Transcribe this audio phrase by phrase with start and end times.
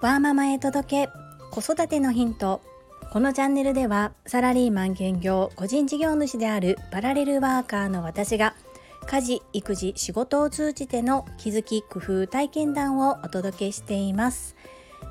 [0.00, 1.12] ワーママへ届け。
[1.50, 2.60] 子育てのヒント。
[3.12, 8.54] このチャンネルではサラリーマン兼業個人事業主であるパラレルワーカーの私が
[9.06, 14.54] 家事育児仕事を通じての気づき工夫体験談をお届けしています。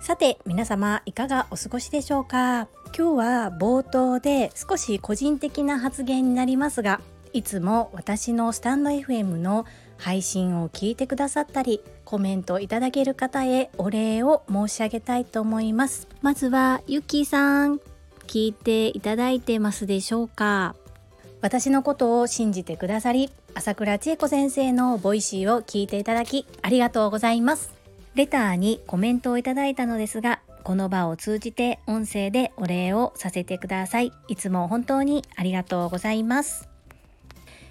[0.00, 2.66] さて皆様いかがお過ごしでしょうか？
[2.86, 7.00] 今日は冒頭で少し個人的な発言になりますが
[7.32, 9.64] いつも私のスタンド FM の
[10.02, 16.08] 配信を聞いてくださったりコメントいただける方へお礼を申し上げたいと思います。
[16.22, 17.80] まずはゆきさん
[18.26, 20.74] 聞いていただいてますでしょうか？
[21.40, 27.72] 私のことを信じてくださり朝倉千恵子先生の Voicy を聞いていただきありがとうございます。
[28.16, 34.12] レターにコメントをいただいたのですがこの場を通じて音声でお礼をさせてください。
[34.26, 36.68] いつも本当にありがとうございます。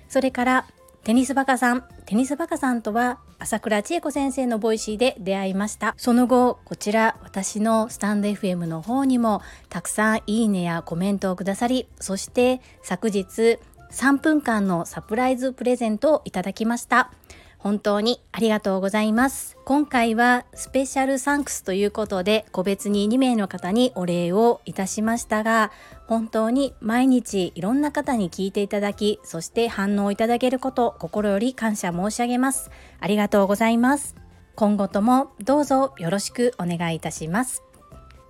[0.08, 0.68] それから
[1.04, 5.94] テニスバカさんテニスバカさんとは朝倉千恵子先生の Voicy で出会いました。
[5.96, 13.60] その後こちら私のスタンド FM の方にもたくさんいいねやコメントをくださりそして昨日
[13.92, 17.14] 3分間のサプライズプレゼントをいただきました。
[17.62, 19.56] 本当にありがとうございます。
[19.66, 25.72] 今回はスペシャルサンクスということで個別に2名の方にお礼をいたしましたが
[26.08, 32.72] 本当に毎日いろんな方に聞いていただきそして反応いただけること心より感謝申し上げます。
[33.00, 34.16] ありがとうございます。
[34.56, 37.64] 今後ともどうぞよろしくお願いいたします。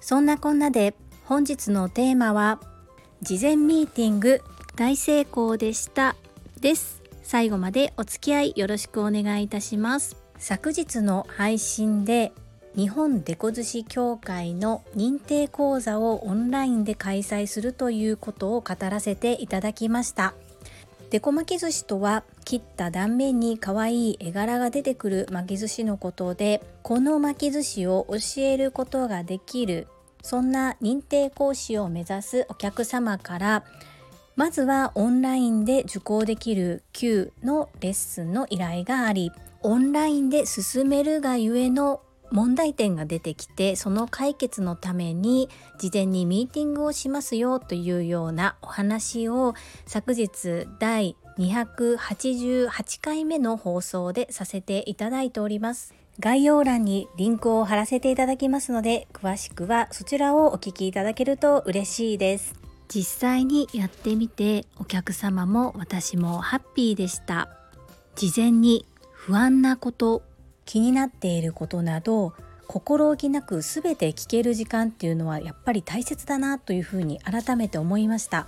[0.01, 2.59] そんなこんなで本日のテーマは
[3.21, 4.41] 事前ミーティング
[4.75, 6.17] 大成功でした
[6.59, 7.00] です。
[7.31, 10.17] 最後までお付き合いよろしくお願いいたします。
[10.37, 12.33] 昨日の配信で
[12.75, 20.33] 日本デコ寿司協会の認定講座をオンラインで開催するということを語らせていただきました。
[21.09, 29.87] デコ巻き寿司とは切った断面に可愛い絵柄が出てくる巻き寿司のことでこの巻き寿司を教えることができる
[30.21, 33.63] そんな認定講師を目指すお客様から
[34.41, 39.31] まずはオンラインで受講できる Q のレッスンの依頼があり
[39.61, 45.47] オンラインで進めるがゆえの問題点が出てきてその解決のために
[45.77, 49.53] 事前にミーティングをしますよというようなお話を
[49.85, 55.93] 昨日第288回目の放送でさせていただいております。
[56.19, 62.60] 概要欄にリンクを貼らせていただきますので詳しくはそちらをお聞きいただけると嬉しいです。
[62.93, 67.47] 実際にやってみてお客様も私もハッピーでした。
[68.15, 70.23] 事前に不安なこと。
[70.65, 72.33] 気になっていることなど
[72.67, 78.47] 心置きなく全て聞ける時間っていうのはやっぱり大切だなというふうに改めて思いました。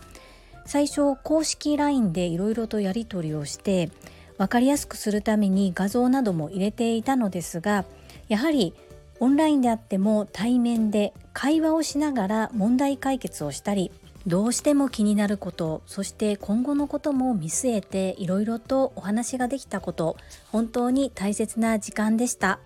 [0.66, 3.90] 最初公式 LINE でいろいろとやり取りをして
[4.38, 7.84] 分かりやすくするために画像なども入れていたのですが
[8.30, 8.74] やはり
[9.20, 13.92] オンラインであっても対面で会話をしながら問題解決をしたり
[14.26, 20.16] どうしても気になることそして今後のことも見据えていろいろとお話ができたこと
[20.52, 22.60] 本当に大切な時間でした。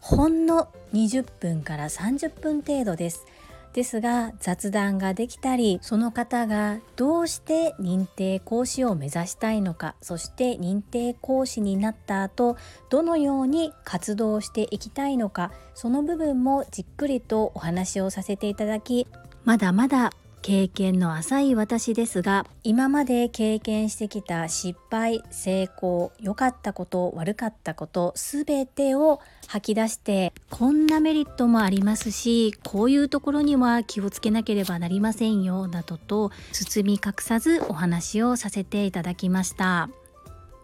[0.00, 3.24] ほんの20分から30分程度です。
[3.72, 12.58] ですが雑談ができたりその方がどうして認定講師を目指したいのかそして認定講師になった後
[12.90, 19.06] どのように活動していきたいのかその部分もじっくりとお話をさせていただき
[19.44, 39.88] まだまだ経験の浅い私ですが今まで経験してきた失敗成功良かったこと悪かったこと全てを吐き出してこんなメリットもありますしこういうところには気をつけなければなりませんよなどと包み隠さずお話をさせていただきました。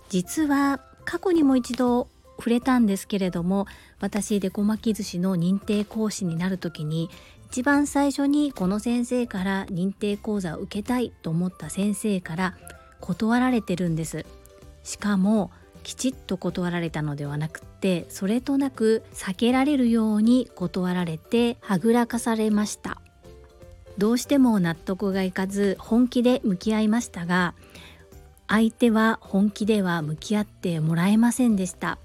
[0.08, 2.08] 実は過去にも一度
[2.38, 3.66] 触れたんですけれども
[4.00, 7.10] 私デコ巻き寿司の認定講師になる時に
[7.50, 12.56] 一番最初にこの先生から認定講座を受けたいと思った先生から
[13.00, 14.26] 断られてるんです。
[14.82, 15.50] しかも
[15.82, 23.00] きちっと断られたのではなくってそれとなく避けられるように断られてはぐらかされました。
[23.96, 27.55] どうしても納得がいかず本気で向き合いましたが
[28.46, 31.99] 相手は本気では向き合ってもらえませんでした。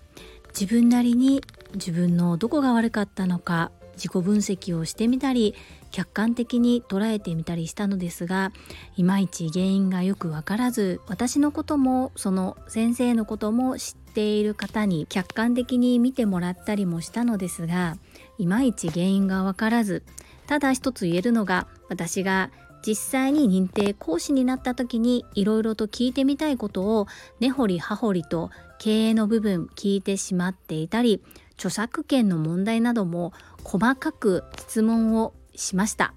[0.58, 5.56] 自分なりに自分のどこが悪かったのか自己分析をしてみたり
[5.92, 8.52] 客観的に捉えてみたりしたのですが
[8.96, 17.98] いまいち原因がよくわからず私のこともその先生のことも知っている方に客観的に見てもらったりもしたのですが
[18.38, 20.04] いまいち原因がわからず
[20.48, 22.52] ただ一つ言えるのが私が
[22.86, 27.08] 実際に認定講師になった時にいろいろと聞いてみたいことを
[27.40, 31.24] 根掘り葉掘りと経営の部分聞いてしまっていたり
[31.58, 33.34] 著作権の問題なども
[33.64, 36.14] 細かく質問をしました。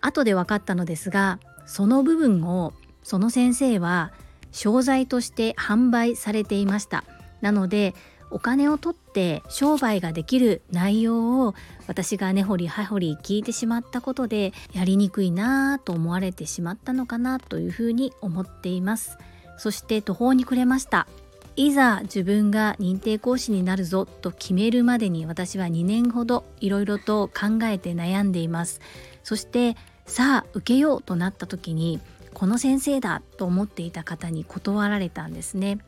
[0.00, 4.12] 後で分かったのですがその部分をその先生は
[4.52, 7.04] 商材として販売されていました。
[7.40, 7.94] なので
[8.30, 11.54] お金を取って商売ができる内容を
[11.86, 19.18] 私が根掘り葉掘り聞いてしまったことでやりにくいなぁと思われてしまったのかなというふうに思っています。
[19.56, 21.06] そして途方に暮れました。
[21.56, 28.80] いざ自分が認定講師になるぞと決めるまでに私は2年ほどいろいろと考えて悩んでいます。
[29.22, 32.00] そしてさあ受けようとなった時に
[32.34, 35.78] この先生だと思っていた方に断られたんですね。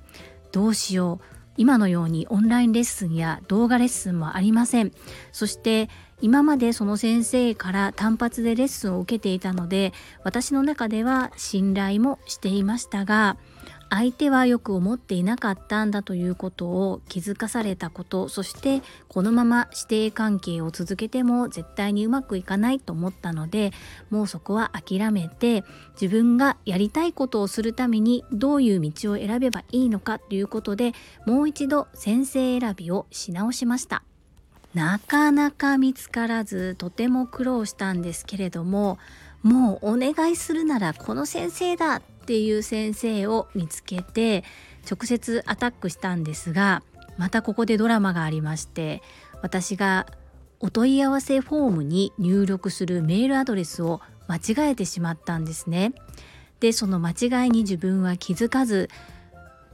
[0.52, 1.36] どうしよう。
[1.58, 4.92] 今のようにオンラインレッスンや動画レッスンもありません。
[5.32, 5.88] そして
[6.20, 9.92] 今までその先生から単発でレッスンを受けていたので
[10.22, 13.36] 私の中では信頼もしていましたが
[13.88, 23.72] 相手はよく思っていなかったんだということを気づかされたことそしてこのまま師弟関係を続けても絶対にうまくいかないと思ったので
[24.10, 25.64] もうそこは諦めて
[26.00, 30.92] 自分がやりたいことをするためにどういう道を選べばいいのかということで
[31.26, 34.02] もう一度先生選びをし直しました。
[34.74, 38.98] なかなか見つからずとても苦労したんですけれども
[39.42, 44.44] もうお願いするならこの先生だていう先生を見つけて
[44.90, 46.82] 直接アタックしたんですが
[47.16, 49.02] またここでドラマがありまして
[49.42, 50.06] 私が
[50.60, 55.92] お問い合わせフォームに入力するメールアドレスを間違えてしまったんですね。
[56.60, 58.88] でその間違いに自分は気づかず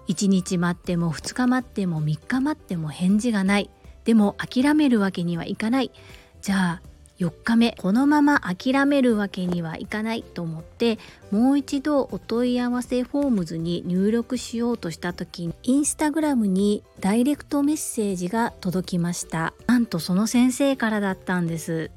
[0.09, 3.71] 1日待っても2日待っても3日待っても返事がない
[4.05, 5.93] でも諦めるわけにはいかない
[6.41, 6.92] じゃあ
[7.23, 10.99] 4日目このまま諦めるわけにはいかないと思って
[11.31, 19.55] もう一度お問い合わせフォームズに入力しようとした時にインスタグラムにダイレクトメッセージが届きました。
[19.67, 21.91] なんとその先生からだったんです。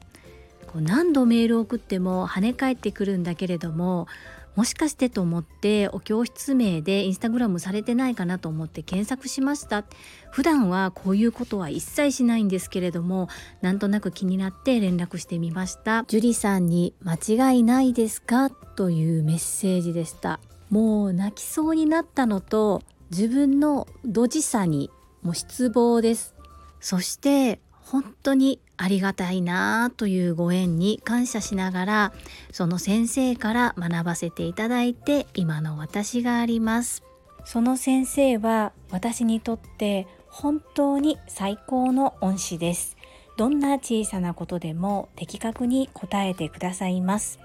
[0.76, 4.08] 何度メールを送っても跳ね返ってくるんだけれども
[4.56, 9.84] もしかしてと思ってお教室名でインスタグラムされてないかなと思って検索しました。
[10.32, 13.28] 普段はこういうことは一切しないんですけれども
[13.62, 16.06] なんとなく気になって連絡してみました。
[16.08, 18.50] 樹里さんに間違いないですか？
[18.50, 20.40] というメッセージでした。
[20.70, 22.82] もう泣きそうになったのと
[23.12, 24.90] 自分のドジさに
[25.22, 26.34] も失望です。
[26.80, 32.14] そして本当にありがたいなというご縁に感謝しながら
[32.52, 37.04] その先生から学ばせていただいて今の私があります。
[37.46, 42.98] その先生は私にとって本当に最高の恩師です。
[43.38, 47.40] どんな小さなことでも的確に答えてくださいます。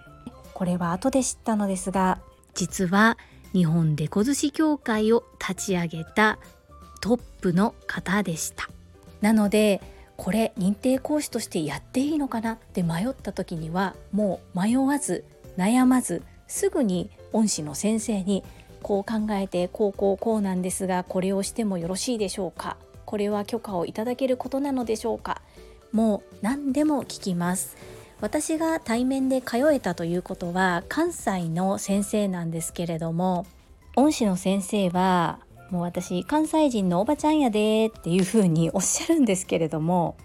[0.54, 2.20] これは後で知ったのですが
[2.54, 3.18] 実は
[3.52, 6.38] 日本デコ寿司協会を立ち上げた
[7.00, 8.70] トップの方でした。
[9.20, 9.80] なので
[10.22, 15.24] これ認定講師としてやっていいのかなって迷った時にはもう迷わず
[15.56, 18.44] 悩まずすぐに恩師の先生に
[18.82, 22.76] こう考えてこうこうこうなんですがこれをしてもよろしいでしょうか？
[23.06, 25.40] これは許可をいただけることなのでしょうか？
[25.90, 27.78] もう何でも聞きます。
[28.20, 33.46] 私が対面で通えたということは関西の先生なんですけれども
[33.96, 35.38] 恩師の先生は
[35.70, 40.16] もう私関西人のおばちゃんやでっていう風におっしゃるんですけれども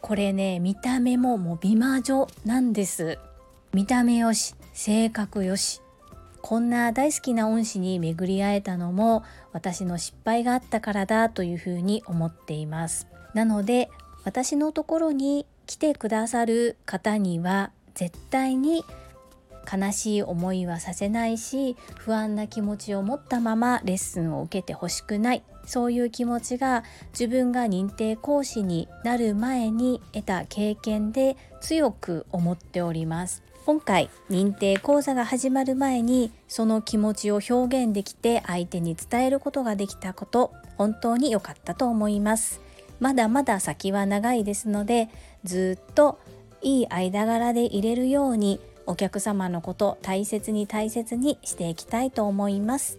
[0.00, 3.18] これね見た目ももう美魔女なんです。
[3.72, 5.80] 見た目よし性格よし。
[6.40, 13.08] こんな大好きな恩師に巡り会えたのも私の失敗があったからだというふうに思っています。
[13.34, 13.90] なので
[14.24, 18.84] 私のところに来てくださる方には絶対に
[19.70, 25.42] 悲しい思いはさせないし不安な気持ちを持ったままレッスンを受けてほしくない。
[25.66, 26.82] そういう気持ちが
[27.12, 33.42] 自分が認定講師になる前に得た経験で強く思っております。
[33.66, 42.62] 今回認定講座が始まる前にその気持ちを表現できて相手に伝えることができたこと本当に良かったと思います。
[42.98, 45.10] まだまだ先は長いですので
[45.44, 46.18] ずっと
[46.62, 48.58] いい間柄で入れるように
[48.88, 52.98] お客様のこと大切に大切にしていきたいと思います。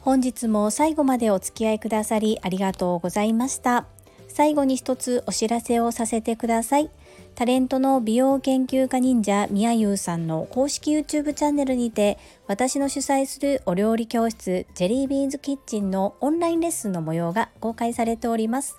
[0.00, 3.84] 本日も最後までお付き合いくださりありがとうございました。
[4.26, 6.88] 最後に一つお知らせをさせてください。
[7.34, 18.78] タレントの美容研究家忍者みやゆうさんの公式 YouTube チャンネルにて私の主催するお料理教室ジェリービーンズキッチンのオンラインレッスンの模様が公開されております。